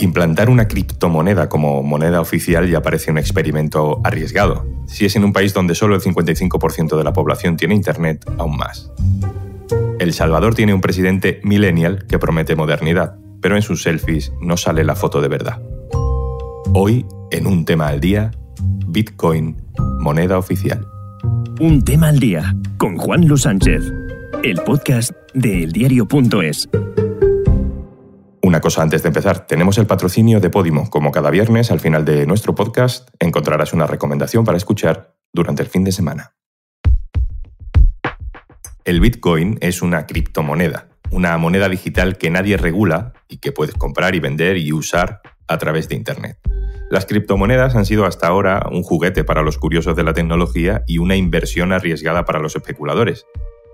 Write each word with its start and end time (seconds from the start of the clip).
Implantar 0.00 0.48
una 0.48 0.66
criptomoneda 0.66 1.50
como 1.50 1.82
moneda 1.82 2.22
oficial 2.22 2.68
ya 2.70 2.80
parece 2.80 3.10
un 3.10 3.18
experimento 3.18 4.00
arriesgado. 4.02 4.66
Si 4.86 5.04
es 5.04 5.14
en 5.14 5.24
un 5.24 5.34
país 5.34 5.52
donde 5.52 5.74
solo 5.74 5.94
el 5.94 6.00
55% 6.00 6.96
de 6.96 7.04
la 7.04 7.12
población 7.12 7.58
tiene 7.58 7.74
Internet, 7.74 8.24
aún 8.38 8.56
más. 8.56 8.90
El 9.98 10.14
Salvador 10.14 10.54
tiene 10.54 10.72
un 10.72 10.80
presidente 10.80 11.40
millennial 11.44 12.06
que 12.08 12.18
promete 12.18 12.56
modernidad, 12.56 13.16
pero 13.42 13.56
en 13.56 13.62
sus 13.62 13.82
selfies 13.82 14.32
no 14.40 14.56
sale 14.56 14.84
la 14.84 14.96
foto 14.96 15.20
de 15.20 15.28
verdad. 15.28 15.60
Hoy, 16.72 17.04
en 17.30 17.46
un 17.46 17.66
tema 17.66 17.88
al 17.88 18.00
día, 18.00 18.30
Bitcoin, 18.86 19.56
moneda 19.98 20.38
oficial. 20.38 20.86
Un 21.60 21.84
tema 21.84 22.08
al 22.08 22.18
día, 22.18 22.56
con 22.78 22.96
Juan 22.96 23.28
Luis 23.28 23.42
Sánchez, 23.42 23.82
el 24.42 24.56
podcast 24.62 25.12
de 25.34 25.64
eldiario.es. 25.64 26.70
Una 28.50 28.60
cosa 28.60 28.82
antes 28.82 29.04
de 29.04 29.06
empezar, 29.10 29.46
tenemos 29.46 29.78
el 29.78 29.86
patrocinio 29.86 30.40
de 30.40 30.50
Podimo. 30.50 30.90
Como 30.90 31.12
cada 31.12 31.30
viernes, 31.30 31.70
al 31.70 31.78
final 31.78 32.04
de 32.04 32.26
nuestro 32.26 32.52
podcast, 32.52 33.08
encontrarás 33.20 33.72
una 33.72 33.86
recomendación 33.86 34.44
para 34.44 34.58
escuchar 34.58 35.14
durante 35.32 35.62
el 35.62 35.68
fin 35.68 35.84
de 35.84 35.92
semana. 35.92 36.34
El 38.84 38.98
Bitcoin 38.98 39.56
es 39.60 39.82
una 39.82 40.04
criptomoneda, 40.04 40.88
una 41.12 41.38
moneda 41.38 41.68
digital 41.68 42.18
que 42.18 42.28
nadie 42.30 42.56
regula 42.56 43.12
y 43.28 43.36
que 43.36 43.52
puedes 43.52 43.76
comprar 43.76 44.16
y 44.16 44.18
vender 44.18 44.56
y 44.56 44.72
usar 44.72 45.20
a 45.46 45.58
través 45.58 45.88
de 45.88 45.94
Internet. 45.94 46.38
Las 46.90 47.06
criptomonedas 47.06 47.76
han 47.76 47.86
sido 47.86 48.04
hasta 48.04 48.26
ahora 48.26 48.66
un 48.68 48.82
juguete 48.82 49.22
para 49.22 49.42
los 49.42 49.58
curiosos 49.58 49.94
de 49.94 50.02
la 50.02 50.12
tecnología 50.12 50.82
y 50.88 50.98
una 50.98 51.14
inversión 51.14 51.70
arriesgada 51.70 52.24
para 52.24 52.40
los 52.40 52.56
especuladores. 52.56 53.26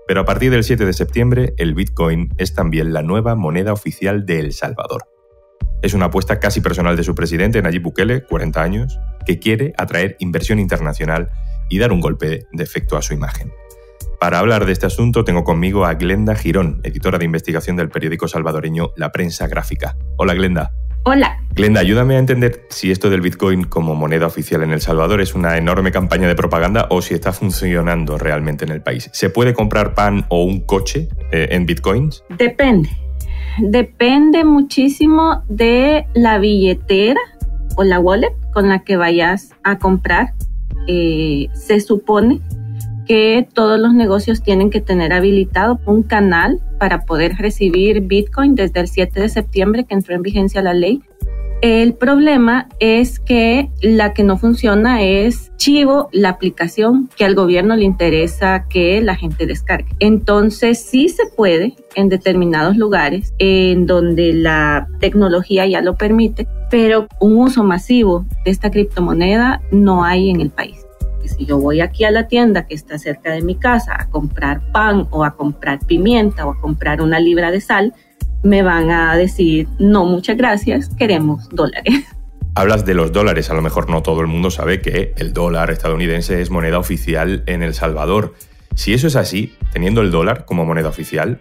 Pero 0.06 0.20
a 0.20 0.24
partir 0.24 0.52
del 0.52 0.62
7 0.62 0.84
de 0.84 0.92
septiembre, 0.92 1.54
el 1.56 1.74
Bitcoin 1.74 2.32
es 2.38 2.54
también 2.54 2.92
la 2.92 3.02
nueva 3.02 3.34
moneda 3.34 3.72
oficial 3.72 4.24
de 4.24 4.38
El 4.38 4.52
Salvador. 4.52 5.04
Es 5.82 5.94
una 5.94 6.06
apuesta 6.06 6.38
casi 6.38 6.60
personal 6.60 6.96
de 6.96 7.02
su 7.02 7.14
presidente, 7.14 7.60
Nayib 7.60 7.82
Bukele, 7.82 8.22
40 8.22 8.62
años, 8.62 8.98
que 9.26 9.38
quiere 9.38 9.72
atraer 9.76 10.16
inversión 10.20 10.58
internacional 10.58 11.30
y 11.68 11.78
dar 11.78 11.92
un 11.92 12.00
golpe 12.00 12.46
de 12.52 12.64
efecto 12.64 12.96
a 12.96 13.02
su 13.02 13.14
imagen. 13.14 13.52
Para 14.20 14.38
hablar 14.38 14.64
de 14.64 14.72
este 14.72 14.86
asunto 14.86 15.24
tengo 15.24 15.44
conmigo 15.44 15.84
a 15.84 15.94
Glenda 15.94 16.34
Girón, 16.34 16.80
editora 16.84 17.18
de 17.18 17.26
investigación 17.26 17.76
del 17.76 17.90
periódico 17.90 18.28
salvadoreño 18.28 18.92
La 18.96 19.12
Prensa 19.12 19.46
Gráfica. 19.46 19.96
Hola 20.16 20.34
Glenda. 20.34 20.72
Hola. 21.08 21.38
Glenda, 21.54 21.78
ayúdame 21.78 22.16
a 22.16 22.18
entender 22.18 22.66
si 22.68 22.90
esto 22.90 23.10
del 23.10 23.20
Bitcoin 23.20 23.62
como 23.62 23.94
moneda 23.94 24.26
oficial 24.26 24.64
en 24.64 24.72
El 24.72 24.80
Salvador 24.80 25.20
es 25.20 25.36
una 25.36 25.56
enorme 25.56 25.92
campaña 25.92 26.26
de 26.26 26.34
propaganda 26.34 26.88
o 26.90 27.00
si 27.00 27.14
está 27.14 27.32
funcionando 27.32 28.18
realmente 28.18 28.64
en 28.64 28.72
el 28.72 28.82
país. 28.82 29.08
¿Se 29.12 29.30
puede 29.30 29.54
comprar 29.54 29.94
pan 29.94 30.26
o 30.30 30.42
un 30.42 30.62
coche 30.62 31.08
eh, 31.30 31.46
en 31.52 31.64
Bitcoins? 31.64 32.24
Depende. 32.36 32.90
Depende 33.58 34.42
muchísimo 34.42 35.44
de 35.48 36.06
la 36.14 36.40
billetera 36.40 37.20
o 37.76 37.84
la 37.84 38.00
wallet 38.00 38.34
con 38.52 38.68
la 38.68 38.80
que 38.80 38.96
vayas 38.96 39.50
a 39.62 39.78
comprar. 39.78 40.34
Eh, 40.88 41.46
se 41.54 41.78
supone 41.78 42.40
que 43.06 43.46
todos 43.52 43.78
los 43.78 43.94
negocios 43.94 44.42
tienen 44.42 44.70
que 44.70 44.80
tener 44.80 45.12
habilitado 45.12 45.78
un 45.86 46.02
canal 46.02 46.60
para 46.78 47.04
poder 47.04 47.36
recibir 47.36 48.00
Bitcoin 48.02 48.54
desde 48.54 48.80
el 48.80 48.88
7 48.88 49.20
de 49.20 49.28
septiembre 49.28 49.84
que 49.84 49.94
entró 49.94 50.14
en 50.14 50.22
vigencia 50.22 50.62
la 50.62 50.74
ley. 50.74 51.02
El 51.62 51.94
problema 51.94 52.68
es 52.80 53.18
que 53.18 53.70
la 53.80 54.12
que 54.12 54.24
no 54.24 54.36
funciona 54.36 55.02
es 55.02 55.50
Chivo, 55.56 56.10
la 56.12 56.28
aplicación 56.28 57.08
que 57.16 57.24
al 57.24 57.34
gobierno 57.34 57.74
le 57.76 57.84
interesa 57.84 58.66
que 58.68 59.00
la 59.00 59.16
gente 59.16 59.46
descargue. 59.46 59.88
Entonces 59.98 60.84
sí 60.84 61.08
se 61.08 61.22
puede 61.34 61.74
en 61.94 62.10
determinados 62.10 62.76
lugares 62.76 63.32
en 63.38 63.86
donde 63.86 64.34
la 64.34 64.86
tecnología 65.00 65.66
ya 65.66 65.80
lo 65.80 65.96
permite, 65.96 66.46
pero 66.70 67.08
un 67.20 67.38
uso 67.38 67.64
masivo 67.64 68.26
de 68.44 68.50
esta 68.50 68.70
criptomoneda 68.70 69.62
no 69.72 70.04
hay 70.04 70.28
en 70.28 70.42
el 70.42 70.50
país 70.50 70.85
si 71.28 71.46
yo 71.46 71.58
voy 71.58 71.80
aquí 71.80 72.04
a 72.04 72.10
la 72.10 72.28
tienda 72.28 72.66
que 72.66 72.74
está 72.74 72.98
cerca 72.98 73.32
de 73.32 73.42
mi 73.42 73.56
casa 73.56 73.96
a 73.98 74.08
comprar 74.08 74.72
pan 74.72 75.06
o 75.10 75.24
a 75.24 75.36
comprar 75.36 75.80
pimienta 75.86 76.46
o 76.46 76.52
a 76.52 76.60
comprar 76.60 77.00
una 77.00 77.20
libra 77.20 77.50
de 77.50 77.60
sal, 77.60 77.94
me 78.42 78.62
van 78.62 78.90
a 78.90 79.16
decir, 79.16 79.68
no, 79.78 80.04
muchas 80.04 80.36
gracias, 80.36 80.90
queremos 80.96 81.48
dólares. 81.50 82.04
Hablas 82.54 82.86
de 82.86 82.94
los 82.94 83.12
dólares, 83.12 83.50
a 83.50 83.54
lo 83.54 83.60
mejor 83.60 83.90
no 83.90 84.02
todo 84.02 84.22
el 84.22 84.28
mundo 84.28 84.50
sabe 84.50 84.80
que 84.80 85.12
el 85.18 85.34
dólar 85.34 85.70
estadounidense 85.70 86.40
es 86.40 86.50
moneda 86.50 86.78
oficial 86.78 87.42
en 87.46 87.62
El 87.62 87.74
Salvador. 87.74 88.34
Si 88.74 88.94
eso 88.94 89.08
es 89.08 89.16
así, 89.16 89.54
teniendo 89.72 90.00
el 90.00 90.10
dólar 90.10 90.46
como 90.46 90.64
moneda 90.64 90.88
oficial, 90.88 91.38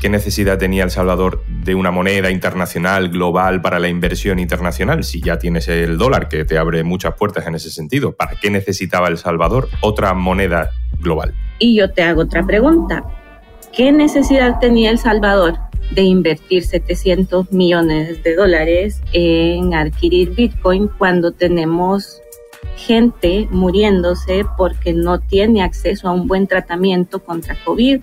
¿Qué 0.00 0.08
necesidad 0.08 0.58
tenía 0.58 0.84
El 0.84 0.92
Salvador 0.92 1.42
de 1.48 1.74
una 1.74 1.90
moneda 1.90 2.30
internacional 2.30 3.08
global 3.08 3.60
para 3.60 3.80
la 3.80 3.88
inversión 3.88 4.38
internacional? 4.38 5.02
Si 5.02 5.20
ya 5.20 5.40
tienes 5.40 5.66
el 5.66 5.98
dólar, 5.98 6.28
que 6.28 6.44
te 6.44 6.56
abre 6.56 6.84
muchas 6.84 7.14
puertas 7.14 7.48
en 7.48 7.56
ese 7.56 7.70
sentido, 7.70 8.12
¿para 8.12 8.36
qué 8.40 8.48
necesitaba 8.48 9.08
El 9.08 9.18
Salvador 9.18 9.68
otra 9.80 10.14
moneda 10.14 10.70
global? 11.00 11.34
Y 11.58 11.76
yo 11.76 11.90
te 11.90 12.02
hago 12.02 12.22
otra 12.22 12.46
pregunta. 12.46 13.02
¿Qué 13.76 13.90
necesidad 13.90 14.60
tenía 14.60 14.90
El 14.90 14.98
Salvador 14.98 15.58
de 15.90 16.02
invertir 16.02 16.62
700 16.62 17.50
millones 17.50 18.22
de 18.22 18.36
dólares 18.36 19.02
en 19.12 19.74
adquirir 19.74 20.32
Bitcoin 20.32 20.88
cuando 20.96 21.32
tenemos 21.32 22.20
gente 22.76 23.48
muriéndose 23.50 24.44
porque 24.56 24.92
no 24.92 25.18
tiene 25.18 25.60
acceso 25.60 26.06
a 26.06 26.12
un 26.12 26.28
buen 26.28 26.46
tratamiento 26.46 27.18
contra 27.18 27.56
COVID? 27.64 28.00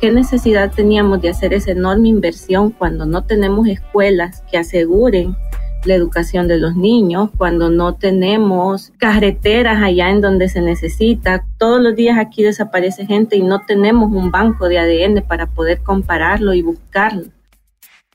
¿Qué 0.00 0.12
necesidad 0.12 0.70
teníamos 0.70 1.20
de 1.20 1.30
hacer 1.30 1.52
esa 1.52 1.72
enorme 1.72 2.08
inversión 2.08 2.70
cuando 2.70 3.04
no 3.04 3.24
tenemos 3.24 3.66
escuelas 3.66 4.44
que 4.48 4.56
aseguren 4.56 5.36
la 5.84 5.94
educación 5.94 6.46
de 6.46 6.58
los 6.58 6.76
niños, 6.76 7.30
cuando 7.36 7.68
no 7.68 7.94
tenemos 7.94 8.92
carreteras 8.98 9.82
allá 9.82 10.10
en 10.10 10.20
donde 10.20 10.48
se 10.48 10.60
necesita. 10.60 11.44
Todos 11.58 11.80
los 11.80 11.96
días 11.96 12.18
aquí 12.18 12.42
desaparece 12.42 13.06
gente 13.06 13.36
y 13.36 13.42
no 13.42 13.64
tenemos 13.66 14.12
un 14.12 14.30
banco 14.30 14.68
de 14.68 14.78
ADN 14.78 15.22
para 15.26 15.46
poder 15.46 15.80
compararlo 15.82 16.54
y 16.54 16.62
buscarlo. 16.62 17.24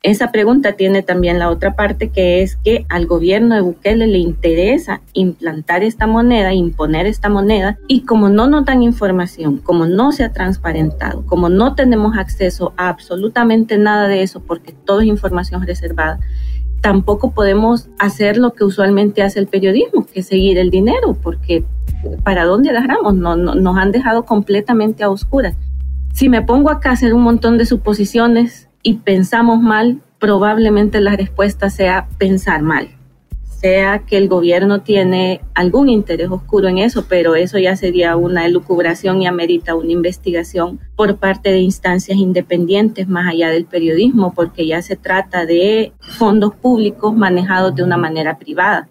Esa 0.04 0.34
pregunta 0.34 0.74
tiene 0.74 1.02
también 1.02 1.40
la 1.40 1.50
otra 1.50 1.78
parte 1.78 2.10
que 2.10 2.42
es 2.42 2.58
que 2.58 2.86
al 2.90 3.06
gobierno 3.06 3.56
de 3.56 3.62
Bukele 3.62 4.06
le 4.06 4.18
interesa 4.18 5.00
implantar 5.14 5.82
esta 5.82 6.08
moneda, 6.08 6.54
imponer 6.54 7.06
esta 7.06 7.30
moneda 7.30 7.78
y 7.88 8.02
como 8.02 8.28
no 8.28 8.48
nos 8.48 8.66
dan 8.66 8.84
información, 8.84 9.60
como 9.60 9.86
no 9.86 10.12
se 10.12 10.26
ha 10.26 10.34
transparentado, 10.34 11.26
como 11.26 11.48
no 11.48 11.74
tenemos 11.74 12.18
acceso 12.18 12.74
a 12.76 12.90
absolutamente 12.90 13.78
nada 13.78 14.10
de 14.10 14.24
eso 14.24 14.42
porque 14.42 14.74
todo 14.74 15.00
es 15.00 15.08
información 15.08 15.66
reservada, 15.66 16.20
tampoco 16.82 17.32
podemos 17.32 17.88
hacer 17.98 18.36
lo 18.36 18.52
que 18.52 18.66
usualmente 18.66 19.24
hace 19.24 19.40
el 19.40 19.48
periodismo, 19.48 20.06
que 20.06 20.20
es 20.20 20.28
seguir 20.28 20.58
el 20.58 20.70
dinero, 20.70 21.18
porque 21.24 21.64
¿para 22.26 22.44
dónde 22.44 22.72
agarramos? 22.72 23.16
No, 23.16 23.38
nos 23.38 23.78
han 23.78 23.94
dejado 23.94 24.26
completamente 24.26 25.02
a 25.02 25.10
oscuras. 25.10 25.56
Si 26.12 26.28
me 26.28 26.42
pongo 26.42 26.70
acá 26.70 26.90
a 26.90 26.94
hacer 26.94 27.14
un 27.14 27.22
montón 27.22 27.58
de 27.58 27.66
suposiciones, 27.66 28.68
y 28.84 28.96
pensamos 28.96 29.62
mal, 29.62 30.02
probablemente 30.20 31.02
la 31.02 31.16
respuesta 31.16 31.70
sea 31.70 32.08
pensar 32.18 32.62
mal. 32.62 32.90
Sea 33.44 34.00
que 34.00 34.18
el 34.18 34.28
gobierno 34.28 34.82
tiene 34.82 35.40
algún 35.56 35.88
interés 35.88 36.30
oscuro 36.30 36.68
en 36.68 36.80
eso, 36.80 37.06
pero 37.08 37.36
eso 37.36 37.58
ya 37.58 37.78
sería 37.78 38.18
una 38.18 38.46
elucubración 38.46 39.22
y 39.22 39.28
amerita 39.28 39.74
una 39.74 39.94
investigación 39.94 40.82
por 40.98 41.16
parte 41.16 41.50
de 41.50 41.60
instancias 41.60 42.18
independientes 42.18 43.08
más 43.08 43.32
allá 43.32 43.50
del 43.50 43.64
periodismo, 43.64 44.34
porque 44.34 44.68
ya 44.68 44.82
se 44.82 44.98
trata 44.98 45.46
de 45.46 45.94
fondos 46.00 46.54
públicos 46.54 47.16
manejados 47.16 47.74
de 47.74 47.84
una 47.84 47.96
manera 47.96 48.38
privada. 48.38 48.90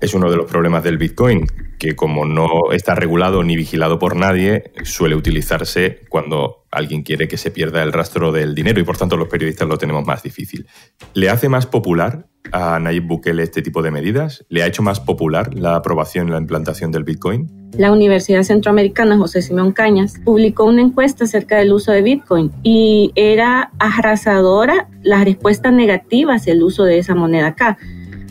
Es 0.00 0.12
uno 0.12 0.30
de 0.30 0.36
los 0.36 0.44
problemas 0.46 0.84
del 0.84 0.98
Bitcoin, 0.98 1.46
que 1.78 1.96
como 1.96 2.26
no 2.26 2.70
está 2.72 2.94
regulado 2.94 3.42
ni 3.42 3.56
vigilado 3.56 3.98
por 3.98 4.14
nadie, 4.14 4.72
suele 4.84 5.16
utilizarse 5.16 6.00
cuando 6.10 6.66
alguien 6.70 7.02
quiere 7.02 7.28
que 7.28 7.38
se 7.38 7.50
pierda 7.50 7.82
el 7.82 7.92
rastro 7.92 8.30
del 8.30 8.54
dinero 8.54 8.78
y 8.78 8.84
por 8.84 8.98
tanto 8.98 9.16
los 9.16 9.28
periodistas 9.28 9.66
lo 9.66 9.78
tenemos 9.78 10.06
más 10.06 10.22
difícil. 10.22 10.66
¿Le 11.14 11.30
hace 11.30 11.48
más 11.48 11.66
popular 11.66 12.26
a 12.52 12.78
Nayib 12.78 13.06
Bukele 13.06 13.42
este 13.42 13.62
tipo 13.62 13.80
de 13.82 13.90
medidas? 13.90 14.44
¿Le 14.50 14.62
ha 14.62 14.66
hecho 14.66 14.82
más 14.82 15.00
popular 15.00 15.54
la 15.54 15.76
aprobación 15.76 16.28
y 16.28 16.32
la 16.32 16.38
implantación 16.38 16.92
del 16.92 17.04
Bitcoin? 17.04 17.70
La 17.78 17.90
Universidad 17.90 18.42
Centroamericana 18.42 19.16
José 19.16 19.40
Simón 19.40 19.72
Cañas 19.72 20.14
publicó 20.24 20.64
una 20.64 20.82
encuesta 20.82 21.24
acerca 21.24 21.56
del 21.56 21.72
uso 21.72 21.92
de 21.92 22.02
Bitcoin 22.02 22.52
y 22.62 23.12
era 23.14 23.70
arrasadora 23.78 24.88
las 25.02 25.24
respuestas 25.24 25.72
negativas 25.72 26.42
hacia 26.42 26.52
el 26.52 26.62
uso 26.62 26.84
de 26.84 26.98
esa 26.98 27.14
moneda 27.14 27.48
acá. 27.48 27.78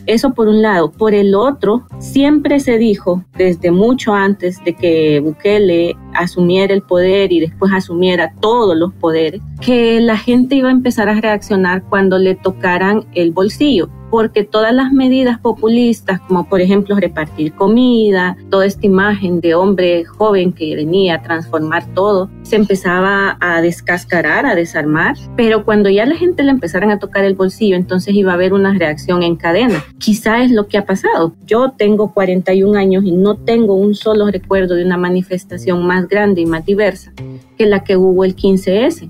Eso 0.05 0.33
por 0.33 0.47
un 0.47 0.61
lado. 0.61 0.91
Por 0.91 1.13
el 1.13 1.35
otro, 1.35 1.85
siempre 1.99 2.59
se 2.59 2.77
dijo, 2.77 3.23
desde 3.37 3.71
mucho 3.71 4.13
antes 4.13 4.63
de 4.63 4.73
que 4.73 5.19
Bukele 5.19 5.95
asumiera 6.13 6.73
el 6.73 6.81
poder 6.81 7.31
y 7.31 7.39
después 7.39 7.71
asumiera 7.73 8.33
todos 8.39 8.75
los 8.77 8.93
poderes, 8.93 9.41
que 9.61 9.99
la 9.99 10.17
gente 10.17 10.55
iba 10.55 10.69
a 10.69 10.73
empezar 10.73 11.09
a 11.09 11.19
reaccionar 11.19 11.83
cuando 11.89 12.17
le 12.17 12.35
tocaran 12.35 13.05
el 13.13 13.31
bolsillo 13.31 13.89
porque 14.15 14.45
todas 14.45 14.73
las 14.73 14.93
medidas 14.93 15.39
populistas, 15.39 16.21
como 16.21 16.47
por 16.47 16.61
ejemplo 16.61 16.95
repartir 16.95 17.51
comida, 17.51 18.37
toda 18.49 18.65
esta 18.65 18.85
imagen 18.85 19.41
de 19.41 19.55
hombre 19.55 20.05
joven 20.05 20.53
que 20.53 20.73
venía 20.73 21.15
a 21.15 21.21
transformar 21.21 21.85
todo, 21.93 22.29
se 22.43 22.55
empezaba 22.55 23.35
a 23.41 23.61
descascarar, 23.61 24.45
a 24.45 24.55
desarmar, 24.55 25.17
pero 25.35 25.65
cuando 25.65 25.89
ya 25.89 26.05
la 26.05 26.15
gente 26.15 26.43
le 26.43 26.51
empezaran 26.51 26.91
a 26.91 26.99
tocar 26.99 27.25
el 27.25 27.35
bolsillo, 27.35 27.75
entonces 27.75 28.15
iba 28.15 28.31
a 28.31 28.35
haber 28.35 28.53
una 28.53 28.73
reacción 28.73 29.21
en 29.21 29.35
cadena. 29.35 29.83
Quizá 29.97 30.41
es 30.43 30.49
lo 30.49 30.67
que 30.67 30.77
ha 30.77 30.85
pasado. 30.85 31.35
Yo 31.45 31.73
tengo 31.77 32.13
41 32.13 32.79
años 32.79 33.03
y 33.03 33.11
no 33.11 33.35
tengo 33.35 33.73
un 33.73 33.95
solo 33.95 34.31
recuerdo 34.31 34.75
de 34.75 34.85
una 34.85 34.95
manifestación 34.95 35.85
más 35.85 36.07
grande 36.07 36.39
y 36.39 36.45
más 36.45 36.65
diversa 36.65 37.11
que 37.57 37.65
la 37.65 37.83
que 37.83 37.97
hubo 37.97 38.23
el 38.23 38.33
15S 38.33 39.09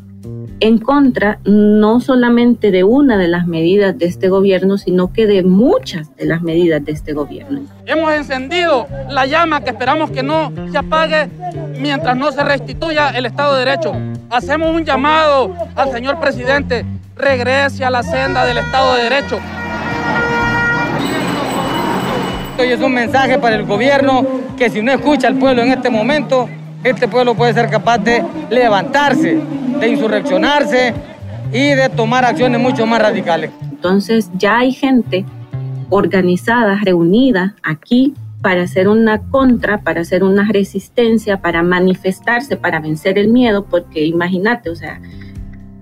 en 0.60 0.78
contra 0.78 1.40
no 1.44 2.00
solamente 2.00 2.72
de 2.72 2.84
una 2.84 3.18
de 3.18 3.28
las 3.28 3.46
medidas 3.48 3.98
de 3.98 4.06
este 4.06 4.30
gobierno, 4.30 4.78
sino 4.78 5.12
que 5.12 5.28
de 5.28 5.44
muchas 5.44 6.16
de 6.16 6.26
las 6.26 6.42
medidas 6.42 6.84
de 6.86 6.92
este 6.92 7.14
gobierno. 7.14 7.62
Hemos 7.86 8.12
encendido 8.14 8.88
la 9.10 9.26
llama 9.26 9.62
que 9.62 9.72
esperamos 9.72 10.12
que 10.12 10.24
no 10.24 10.52
se 10.72 10.78
apague 10.78 11.30
mientras 11.80 12.16
no 12.16 12.32
se 12.32 12.44
restituya 12.44 13.10
el 13.10 13.26
Estado 13.26 13.56
de 13.56 13.66
Derecho. 13.66 13.94
Hacemos 14.30 14.74
un 14.74 14.86
llamado 14.86 15.54
al 15.76 15.92
señor 15.92 16.20
presidente, 16.20 16.86
regrese 17.16 17.84
a 17.84 17.90
la 17.90 18.04
senda 18.04 18.46
del 18.46 18.58
Estado 18.58 18.96
de 18.96 19.04
Derecho. 19.04 19.40
Hoy 22.58 22.68
es 22.70 22.80
un 22.80 22.94
mensaje 22.94 23.38
para 23.38 23.58
el 23.58 23.66
gobierno 23.66 24.26
que 24.58 24.70
si 24.70 24.82
no 24.82 24.94
escucha 24.94 25.28
al 25.28 25.36
pueblo 25.36 25.62
en 25.62 25.72
este 25.74 25.90
momento, 25.90 26.48
este 26.86 27.10
pueblo 27.10 27.36
puede 27.36 27.54
ser 27.54 27.70
capaz 27.70 27.98
de 27.98 28.24
levantarse 28.50 29.42
de 29.80 29.90
insurreccionarse 29.90 30.94
y 31.52 31.70
de 31.70 31.90
tomar 31.90 32.26
acciones 32.26 32.60
mucho 32.60 32.86
más 32.86 33.02
radicales. 33.02 33.52
Entonces 33.62 34.30
ya 34.38 34.60
hay 34.60 34.72
gente 34.72 35.26
organizada, 35.90 36.80
reunida 36.84 37.56
aquí 37.64 38.14
para 38.42 38.64
hacer 38.64 38.88
una 38.88 39.22
contra, 39.22 39.82
para 39.82 40.02
hacer 40.02 40.24
una 40.24 40.48
resistencia, 40.52 41.38
para 41.38 41.64
manifestarse, 41.64 42.58
para 42.58 42.80
vencer 42.80 43.18
el 43.18 43.28
miedo, 43.28 43.66
porque 43.66 44.06
imagínate, 44.06 44.70
o 44.70 44.76
sea, 44.76 45.02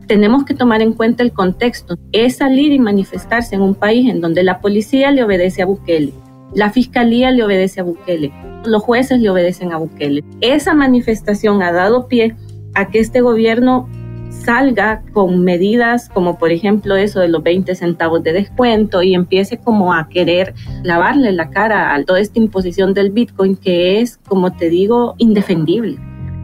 tenemos 0.08 0.46
que 0.46 0.54
tomar 0.54 0.82
en 0.82 0.94
cuenta 0.94 1.24
el 1.24 1.32
contexto. 1.32 1.98
Es 2.12 2.38
salir 2.38 2.72
y 2.72 2.80
manifestarse 2.80 3.56
en 3.56 3.62
un 3.62 3.76
país 3.76 4.10
en 4.10 4.22
donde 4.22 4.44
la 4.44 4.60
policía 4.60 5.12
le 5.12 5.24
obedece 5.24 5.62
a 5.62 5.66
Bukele, 5.66 6.14
la 6.54 6.70
fiscalía 6.70 7.32
le 7.32 7.44
obedece 7.44 7.82
a 7.82 7.84
Bukele, 7.84 8.32
los 8.66 8.82
jueces 8.82 9.20
le 9.20 9.30
obedecen 9.30 9.74
a 9.74 9.78
Bukele. 9.78 10.24
Esa 10.40 10.74
manifestación 10.74 11.62
ha 11.64 11.72
dado 11.72 12.08
pie 12.08 12.36
a 12.74 12.90
que 12.90 13.00
este 13.00 13.22
gobierno 13.22 13.88
salga 14.34 15.04
con 15.14 15.44
medidas 15.44 16.10
como 16.10 16.38
por 16.38 16.52
ejemplo 16.52 16.96
eso 16.96 17.20
de 17.20 17.28
los 17.28 17.44
20 17.44 17.76
centavos 17.76 18.24
de 18.24 18.34
descuento 18.34 19.02
y 19.04 19.14
empiece 19.14 19.58
como 19.58 19.94
a 19.94 20.10
querer 20.10 20.54
lavarle 20.84 21.32
la 21.32 21.50
cara 21.50 21.94
a 21.94 22.04
toda 22.04 22.20
esta 22.20 22.40
imposición 22.40 22.94
del 22.94 23.12
Bitcoin 23.12 23.56
que 23.56 24.02
es, 24.02 24.18
como 24.28 24.52
te 24.54 24.70
digo, 24.70 25.16
indefendible. 25.18 25.98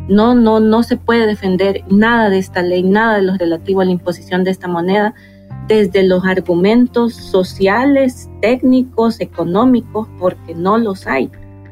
No, 0.08 0.34
no, 0.34 0.60
no 0.60 0.82
se 0.84 0.98
puede 0.98 1.28
defender 1.28 1.84
nada 1.90 2.30
de 2.30 2.40
esta 2.40 2.64
ley, 2.64 2.84
nada 2.84 3.18
de 3.18 3.24
lo 3.24 3.38
relativo 3.38 3.82
a 3.82 3.86
la 3.86 3.92
imposición 3.92 4.44
de 4.44 4.52
esta 4.52 4.68
moneda 4.68 5.14
desde 5.68 6.02
los 6.04 6.26
argumentos 6.26 7.14
sociales, 7.14 8.28
técnicos, 8.42 9.22
económicos, 9.22 10.08
porque 10.18 10.56
no 10.56 10.80
los 10.80 11.06
hay. 11.06 11.30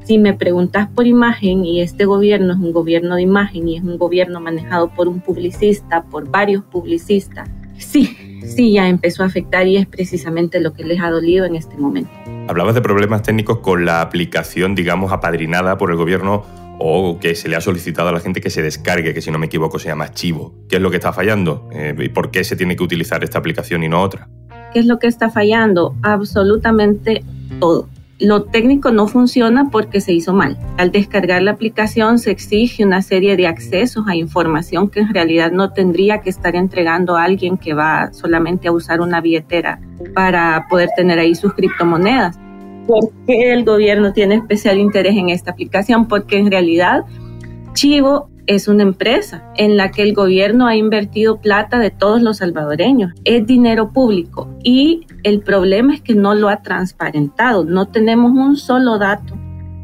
Si 0.08 0.18
me 0.18 0.34
preguntas 0.34 0.88
por 0.88 1.06
imagen 1.06 1.66
y 1.66 1.82
este 1.82 2.06
gobierno 2.06 2.54
es 2.54 2.60
un 2.60 2.72
gobierno 2.72 3.16
de 3.16 3.24
imagen 3.24 3.68
y 3.68 3.76
es 3.76 3.84
un 3.84 3.98
gobierno 3.98 4.40
manejado 4.40 4.88
por 4.88 5.10
un 5.10 5.20
publicista, 5.20 6.04
por 6.04 6.30
varios 6.30 6.64
publicistas, 6.64 7.50
sí, 7.78 8.16
sí 8.46 8.72
ya 8.72 8.88
empezó 8.88 9.24
a 9.24 9.26
afectar 9.26 9.68
y 9.68 9.76
es 9.76 9.86
precisamente 9.86 10.62
lo 10.62 10.72
que 10.72 10.86
les 10.86 11.02
ha 11.02 11.10
dolido 11.10 11.44
en 11.44 11.58
este 11.58 11.76
momento. 11.76 12.10
Hablabas 12.48 12.74
de 12.74 12.82
problemas 12.82 13.22
técnicos 13.22 13.60
con 13.60 13.84
la 13.84 14.00
aplicación, 14.00 14.76
digamos, 14.76 15.12
apadrinada 15.12 15.78
por 15.78 15.92
el 15.92 15.98
gobierno 15.98 16.46
o 16.80 17.20
que 17.20 17.36
se 17.36 17.50
le 17.50 17.58
ha 17.58 17.62
solicitado 17.62 18.08
a 18.08 18.14
la 18.14 18.22
gente 18.22 18.40
que 18.40 18.50
se 18.50 18.62
descargue, 18.62 19.14
que 19.14 19.20
si 19.20 19.30
no 19.30 19.40
me 19.40 19.48
equivoco 19.48 19.78
se 19.78 19.90
llama 19.90 20.14
Chivo. 20.14 20.56
¿Qué 20.70 20.78
es 20.78 20.82
lo 20.82 20.90
que 20.90 20.96
está 20.96 21.12
fallando? 21.12 21.68
Eh, 21.74 21.94
¿Y 22.00 22.08
por 22.08 22.32
qué 22.32 22.46
se 22.46 22.56
tiene 22.56 22.78
que 22.78 22.84
utilizar 22.84 23.26
esta 23.26 23.40
aplicación 23.40 23.84
y 23.84 23.90
no 23.90 24.02
otra? 24.02 24.30
¿Qué 24.72 24.80
es 24.80 24.86
lo 24.86 25.00
que 25.00 25.08
está 25.08 25.30
fallando? 25.30 25.98
Absolutamente 26.02 27.26
todo. 27.60 27.90
Lo 28.20 28.46
técnico 28.46 28.92
no 28.92 29.08
funciona 29.08 29.70
porque 29.70 30.02
se 30.02 30.12
hizo 30.12 30.34
mal. 30.34 30.58
Al 30.78 30.92
descargar 30.92 31.44
la 31.44 31.52
aplicación 31.52 32.18
se 32.18 32.32
exige 32.32 32.84
una 32.84 33.04
serie 33.04 33.36
de 33.36 33.46
accesos 33.46 34.06
a 34.08 34.16
información 34.16 34.90
que 34.90 35.02
en 35.02 35.14
realidad 35.14 35.52
no 35.52 35.72
tendría 35.72 36.22
que 36.22 36.32
estar 36.32 36.56
entregando 36.56 37.16
a 37.16 37.24
alguien 37.24 37.58
que 37.58 37.76
va 37.76 38.12
solamente 38.14 38.68
a 38.68 38.72
usar 38.72 39.02
una 39.02 39.22
billetera 39.22 39.80
para 40.16 40.66
poder 40.68 40.90
tener 40.96 41.20
ahí 41.20 41.36
sus 41.36 41.54
criptomonedas. 41.54 42.40
¿Por 42.88 43.12
qué 43.28 43.54
el 43.54 43.64
gobierno 43.64 44.14
tiene 44.14 44.36
especial 44.36 44.80
interés 44.80 45.16
en 45.16 45.30
esta 45.30 45.52
aplicación? 45.52 46.08
Porque 46.08 46.38
en 46.38 46.50
realidad 46.50 47.06
Chivo 47.74 48.30
es 48.48 48.68
una 48.68 48.84
empresa 48.84 49.44
en 49.56 49.78
la 49.78 49.92
que 49.92 50.02
el 50.02 50.14
gobierno 50.14 50.68
ha 50.68 50.76
invertido 50.76 51.40
plata 51.40 51.80
de 51.80 51.92
todos 51.92 52.22
los 52.22 52.38
salvadoreños. 52.38 53.14
Es 53.26 53.46
dinero 53.46 53.92
público 53.92 54.50
y 54.64 55.06
el 55.24 55.42
problema 55.42 55.94
es 55.94 56.02
que 56.02 56.16
no 56.16 56.34
lo 56.34 56.50
ha 56.50 56.64
transparentado. 56.64 57.66
No 57.66 57.88
tenemos 57.90 58.32
un 58.32 58.56
solo 58.56 58.98
dato 58.98 59.36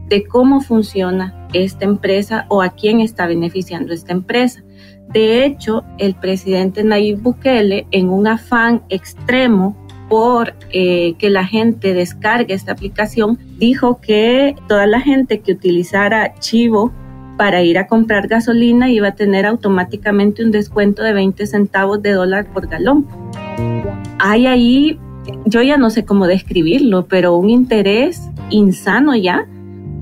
de 0.08 0.26
cómo 0.26 0.62
funciona 0.62 1.48
esta 1.54 1.86
empresa 1.86 2.46
o 2.50 2.62
a 2.62 2.70
quién 2.70 3.02
está 3.02 3.28
beneficiando 3.28 3.94
esta 3.94 4.14
empresa. 4.14 4.64
De 5.12 5.46
hecho, 5.46 5.84
el 6.00 6.16
presidente 6.16 6.84
Nayib 6.84 7.22
Bukele, 7.22 7.86
en 7.92 8.10
un 8.10 8.28
afán 8.28 8.84
extremo 8.90 9.78
por 10.10 10.56
eh, 10.72 11.16
que 11.18 11.30
la 11.30 11.46
gente 11.46 11.94
descargue 11.94 12.54
esta 12.54 12.72
aplicación, 12.72 13.38
dijo 13.58 14.00
que 14.02 14.56
toda 14.68 14.88
la 14.88 15.02
gente 15.02 15.42
que 15.42 15.52
utilizara 15.52 16.34
Chivo 16.40 16.92
para 17.38 17.62
ir 17.64 17.78
a 17.78 17.88
comprar 17.88 18.28
gasolina 18.28 18.90
iba 18.90 19.10
a 19.10 19.16
tener 19.16 19.46
automáticamente 19.46 20.44
un 20.44 20.52
descuento 20.52 21.04
de 21.04 21.14
20 21.14 21.46
centavos 21.48 22.02
de 22.02 22.12
dólar 22.12 22.48
por 22.54 22.68
galón. 22.68 23.08
Hay 24.20 24.48
ahí, 24.48 25.00
yo 25.46 25.62
ya 25.62 25.78
no 25.78 25.90
sé 25.90 26.06
cómo 26.06 26.28
describirlo, 26.28 27.08
pero 27.08 27.36
un 27.36 27.50
interés 27.50 28.30
insano 28.50 29.16
ya 29.16 29.48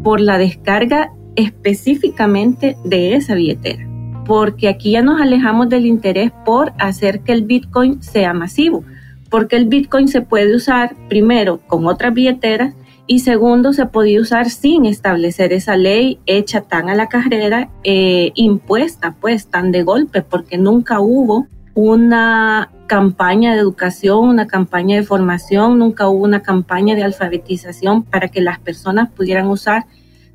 por 0.04 0.20
la 0.20 0.38
descarga 0.38 1.12
específicamente 1.36 2.78
de 2.84 3.16
esa 3.16 3.36
billetera. 3.36 3.88
Porque 4.26 4.70
aquí 4.70 4.92
ya 4.92 5.02
nos 5.02 5.22
alejamos 5.22 5.70
del 5.70 5.86
interés 5.86 6.32
por 6.46 6.74
hacer 6.78 7.22
que 7.22 7.32
el 7.32 7.44
Bitcoin 7.44 8.02
sea 8.02 8.34
masivo. 8.34 8.84
Porque 9.30 9.56
el 9.56 9.66
Bitcoin 9.66 10.08
se 10.08 10.22
puede 10.22 10.56
usar 10.56 10.96
primero 11.08 11.60
con 11.68 11.88
otras 11.88 12.14
billeteras 12.14 12.76
y 13.12 13.20
segundo, 13.20 13.74
se 13.74 13.88
podía 13.88 14.22
usar 14.22 14.50
sin 14.50 14.86
establecer 14.86 15.52
esa 15.52 15.76
ley 15.76 16.22
hecha 16.28 16.62
tan 16.62 16.88
a 16.88 16.96
la 16.96 17.08
carrera, 17.08 17.70
eh, 17.84 18.32
impuesta 18.36 19.18
pues 19.20 19.48
tan 19.48 19.74
de 19.74 19.84
golpe, 19.84 20.22
porque 20.22 20.58
nunca 20.58 21.02
hubo 21.02 21.46
una 21.74 22.72
campaña 22.88 23.54
de 23.54 23.60
educación, 23.60 24.30
una 24.30 24.48
campaña 24.48 24.96
de 24.96 25.04
formación, 25.04 25.78
nunca 25.78 26.08
hubo 26.08 26.24
una 26.24 26.42
campaña 26.42 26.96
de 26.96 27.04
alfabetización 27.04 28.04
para 28.04 28.30
que 28.30 28.40
las 28.40 28.60
personas 28.60 29.10
pudieran 29.12 29.48
usar 29.48 29.88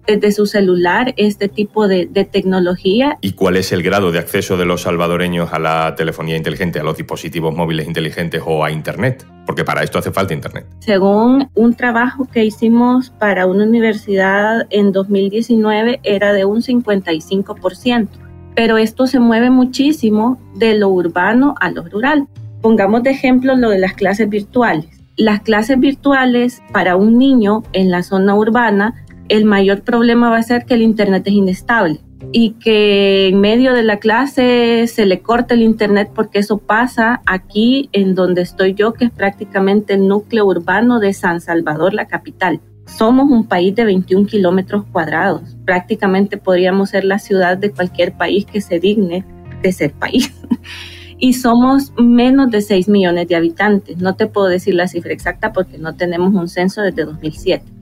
desde 0.06 0.32
su 0.32 0.46
celular 0.46 1.14
este 1.16 1.48
tipo 1.48 1.88
de, 1.88 2.06
tecnología. 2.30 3.18
¿Y 3.20 3.32
cuál 3.32 3.56
es 3.56 3.72
el 3.72 3.82
grado 3.82 4.10
de 4.12 4.18
acceso 4.18 4.56
de 4.56 4.64
los 4.64 4.82
salvadoreños 4.82 5.52
a 5.52 5.58
la 5.58 5.94
telefonía 5.94 6.36
inteligente, 6.36 6.80
a 6.80 6.82
los 6.82 6.96
dispositivos 6.96 7.54
móviles 7.54 7.86
inteligentes 7.86 8.42
o 8.44 8.64
a 8.64 8.70
Internet? 8.70 9.26
Porque 9.44 9.64
para 9.64 9.82
esto 9.82 9.98
hace 9.98 10.12
falta 10.12 10.34
Internet. 10.34 10.66
Según 10.80 11.48
un 11.54 11.74
trabajo 11.74 12.26
que 12.32 12.44
hicimos 12.44 13.10
para 13.10 13.46
una 13.46 13.64
universidad 13.64 14.66
en 14.70 14.92
2019 14.92 16.00
era 16.02 16.32
de 16.32 16.44
un 16.44 16.62
55%, 16.62 18.08
pero 18.54 18.78
esto 18.78 19.06
se 19.06 19.20
mueve 19.20 19.50
muchísimo 19.50 20.40
de 20.54 20.76
lo 20.78 20.88
urbano 20.88 21.54
a 21.60 21.70
lo 21.70 21.84
rural. 21.84 22.26
Pongamos 22.60 23.02
de 23.02 23.10
ejemplo 23.10 23.54
lo 23.54 23.70
de 23.70 23.78
las 23.78 23.92
clases 23.92 24.28
virtuales. 24.28 24.86
Las 25.16 25.40
clases 25.40 25.78
virtuales 25.78 26.62
para 26.72 26.96
un 26.96 27.16
niño 27.16 27.62
en 27.72 27.90
la 27.90 28.02
zona 28.02 28.34
urbana 28.34 29.05
el 29.28 29.44
mayor 29.44 29.82
problema 29.82 30.30
va 30.30 30.38
a 30.38 30.42
ser 30.42 30.64
que 30.64 30.74
el 30.74 30.82
Internet 30.82 31.24
es 31.26 31.32
inestable 31.32 32.00
y 32.32 32.52
que 32.52 33.28
en 33.28 33.40
medio 33.40 33.72
de 33.72 33.82
la 33.82 33.98
clase 33.98 34.86
se 34.86 35.06
le 35.06 35.20
corte 35.20 35.54
el 35.54 35.62
Internet 35.62 36.10
porque 36.14 36.38
eso 36.38 36.58
pasa 36.58 37.22
aquí 37.26 37.88
en 37.92 38.14
donde 38.14 38.42
estoy 38.42 38.74
yo, 38.74 38.92
que 38.94 39.06
es 39.06 39.10
prácticamente 39.10 39.94
el 39.94 40.08
núcleo 40.08 40.46
urbano 40.46 40.98
de 40.98 41.12
San 41.12 41.40
Salvador, 41.40 41.94
la 41.94 42.06
capital. 42.06 42.60
Somos 42.86 43.30
un 43.30 43.46
país 43.46 43.74
de 43.74 43.84
21 43.84 44.26
kilómetros 44.26 44.84
cuadrados. 44.92 45.56
Prácticamente 45.64 46.36
podríamos 46.36 46.90
ser 46.90 47.04
la 47.04 47.18
ciudad 47.18 47.58
de 47.58 47.72
cualquier 47.72 48.16
país 48.16 48.46
que 48.46 48.60
se 48.60 48.78
digne 48.78 49.24
de 49.62 49.72
ser 49.72 49.92
país. 49.92 50.32
y 51.18 51.32
somos 51.32 51.92
menos 51.98 52.50
de 52.50 52.62
6 52.62 52.88
millones 52.88 53.26
de 53.26 53.34
habitantes. 53.34 53.98
No 53.98 54.14
te 54.14 54.26
puedo 54.26 54.46
decir 54.46 54.74
la 54.74 54.86
cifra 54.86 55.12
exacta 55.12 55.52
porque 55.52 55.78
no 55.78 55.96
tenemos 55.96 56.32
un 56.32 56.48
censo 56.48 56.82
desde 56.82 57.04
2007 57.04 57.75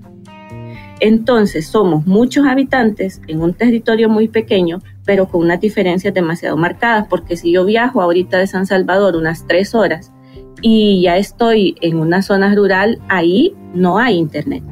entonces 1.05 1.67
somos 1.67 2.07
muchos 2.07 2.47
habitantes 2.47 3.21
en 3.29 3.43
un 3.43 3.53
territorio 3.53 4.09
muy 4.09 4.27
pequeño, 4.27 4.81
pero 5.05 5.29
con 5.29 5.43
unas 5.43 5.61
diferencias 5.61 6.15
demasiado 6.15 6.57
marcadas, 6.57 7.07
porque 7.11 7.37
si 7.37 7.53
yo 7.53 7.67
viajo 7.67 8.01
ahorita 8.01 8.39
de 8.39 8.47
San 8.47 8.65
Salvador 8.65 9.15
unas 9.15 9.47
tres 9.47 9.75
horas 9.75 10.13
y 10.63 11.03
ya 11.03 11.19
estoy 11.19 11.77
en 11.83 11.99
una 11.99 12.23
zona 12.23 12.55
rural, 12.55 12.99
ahí 13.09 13.55
no 13.75 13.99
hay 13.99 14.17
internet. 14.17 14.63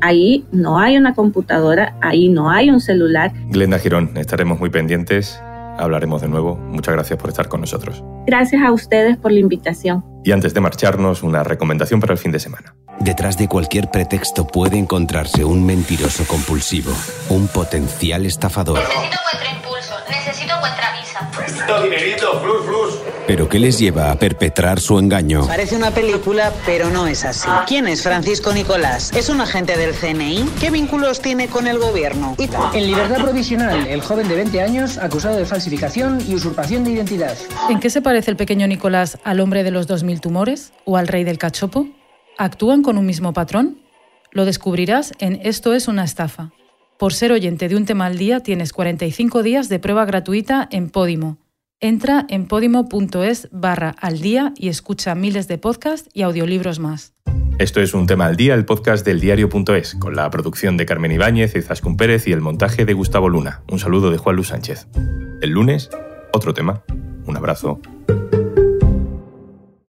Ahí 0.00 0.46
no 0.52 0.78
hay 0.78 0.96
una 0.96 1.14
computadora, 1.14 1.96
ahí 2.00 2.30
no 2.30 2.50
hay 2.50 2.70
un 2.70 2.80
celular. 2.80 3.32
Glenda 3.50 3.78
Girón, 3.78 4.16
estaremos 4.16 4.58
muy 4.58 4.70
pendientes, 4.70 5.38
hablaremos 5.78 6.22
de 6.22 6.28
nuevo. 6.28 6.56
Muchas 6.56 6.94
gracias 6.94 7.18
por 7.18 7.30
estar 7.30 7.48
con 7.48 7.60
nosotros. 7.60 8.02
Gracias 8.26 8.62
a 8.62 8.72
ustedes 8.72 9.16
por 9.16 9.32
la 9.32 9.40
invitación. 9.40 10.04
Y 10.24 10.32
antes 10.32 10.54
de 10.54 10.60
marcharnos, 10.60 11.22
una 11.22 11.44
recomendación 11.44 12.00
para 12.00 12.12
el 12.12 12.18
fin 12.18 12.32
de 12.32 12.40
semana. 12.40 12.74
Detrás 13.00 13.36
de 13.36 13.48
cualquier 13.48 13.90
pretexto 13.90 14.46
puede 14.46 14.78
encontrarse 14.78 15.44
un 15.44 15.66
mentiroso 15.66 16.24
compulsivo, 16.26 16.92
un 17.28 17.48
potencial 17.48 18.24
estafador. 18.24 18.78
Necesito 18.78 19.18
vuestro 19.32 19.56
impulso, 19.56 19.94
necesito 20.08 20.54
vuestra 20.60 21.00
visa. 21.00 21.30
Necesito 21.40 21.82
dinerito, 21.82 22.40
flus, 22.40 22.64
flus. 22.64 23.13
Pero 23.26 23.48
¿qué 23.48 23.58
les 23.58 23.78
lleva 23.78 24.10
a 24.10 24.18
perpetrar 24.18 24.80
su 24.80 24.98
engaño? 24.98 25.46
Parece 25.46 25.76
una 25.76 25.90
película, 25.90 26.52
pero 26.66 26.90
no 26.90 27.06
es 27.06 27.24
así. 27.24 27.48
¿Quién 27.66 27.88
es 27.88 28.02
Francisco 28.02 28.52
Nicolás? 28.52 29.10
¿Es 29.16 29.30
un 29.30 29.40
agente 29.40 29.78
del 29.78 29.94
CNI? 29.94 30.44
¿Qué 30.60 30.70
vínculos 30.70 31.22
tiene 31.22 31.48
con 31.48 31.66
el 31.66 31.78
gobierno? 31.78 32.36
Y. 32.38 32.50
En 32.76 32.86
libertad 32.86 33.22
provisional, 33.22 33.86
el 33.86 34.02
joven 34.02 34.28
de 34.28 34.36
20 34.36 34.60
años 34.60 34.98
acusado 34.98 35.36
de 35.36 35.46
falsificación 35.46 36.18
y 36.28 36.34
usurpación 36.34 36.84
de 36.84 36.92
identidad. 36.92 37.34
¿En 37.70 37.80
qué 37.80 37.88
se 37.88 38.02
parece 38.02 38.30
el 38.30 38.36
pequeño 38.36 38.66
Nicolás 38.66 39.18
al 39.24 39.40
hombre 39.40 39.64
de 39.64 39.70
los 39.70 39.88
2.000 39.88 40.20
tumores 40.20 40.74
o 40.84 40.98
al 40.98 41.08
rey 41.08 41.24
del 41.24 41.38
cachopo? 41.38 41.88
¿Actúan 42.36 42.82
con 42.82 42.98
un 42.98 43.06
mismo 43.06 43.32
patrón? 43.32 43.78
Lo 44.32 44.44
descubrirás 44.44 45.12
en 45.18 45.40
Esto 45.42 45.72
es 45.72 45.88
una 45.88 46.04
estafa. 46.04 46.50
Por 46.98 47.14
ser 47.14 47.32
oyente 47.32 47.68
de 47.68 47.76
un 47.76 47.86
tema 47.86 48.06
al 48.06 48.18
día 48.18 48.40
tienes 48.40 48.72
45 48.74 49.42
días 49.42 49.70
de 49.70 49.78
prueba 49.78 50.04
gratuita 50.04 50.68
en 50.70 50.90
Podimo. 50.90 51.38
Entra 51.80 52.24
en 52.28 52.46
podimo.es 52.46 53.48
barra 53.52 53.94
al 54.00 54.20
día 54.20 54.52
y 54.56 54.68
escucha 54.68 55.14
miles 55.14 55.48
de 55.48 55.58
podcasts 55.58 56.08
y 56.14 56.22
audiolibros 56.22 56.78
más. 56.78 57.14
Esto 57.58 57.80
es 57.80 57.94
un 57.94 58.06
tema 58.06 58.26
al 58.26 58.36
día, 58.36 58.54
el 58.54 58.64
podcast 58.64 59.04
del 59.04 59.20
diario.es, 59.20 59.94
con 59.96 60.16
la 60.16 60.28
producción 60.30 60.76
de 60.76 60.86
Carmen 60.86 61.12
Ibáñez, 61.12 61.54
Izaskun 61.54 61.96
Pérez 61.96 62.26
y 62.26 62.32
el 62.32 62.40
montaje 62.40 62.84
de 62.84 62.94
Gustavo 62.94 63.28
Luna. 63.28 63.62
Un 63.70 63.78
saludo 63.78 64.10
de 64.10 64.18
Juan 64.18 64.36
Luis 64.36 64.48
Sánchez. 64.48 64.88
El 65.40 65.50
lunes, 65.50 65.90
otro 66.32 66.54
tema. 66.54 66.82
Un 67.26 67.36
abrazo. 67.36 67.80